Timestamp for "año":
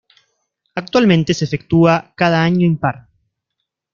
2.41-2.65